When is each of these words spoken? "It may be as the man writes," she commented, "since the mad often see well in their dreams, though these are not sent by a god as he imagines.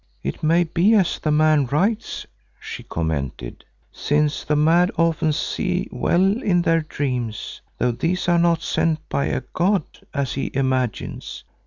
"It 0.23 0.41
may 0.41 0.63
be 0.63 0.95
as 0.95 1.19
the 1.19 1.29
man 1.29 1.67
writes," 1.67 2.25
she 2.59 2.81
commented, 2.81 3.63
"since 3.91 4.43
the 4.43 4.55
mad 4.55 4.89
often 4.97 5.31
see 5.31 5.87
well 5.91 6.41
in 6.41 6.63
their 6.63 6.81
dreams, 6.81 7.61
though 7.77 7.91
these 7.91 8.27
are 8.27 8.39
not 8.39 8.63
sent 8.63 9.07
by 9.09 9.25
a 9.25 9.43
god 9.53 9.83
as 10.11 10.33
he 10.33 10.49
imagines. 10.55 11.43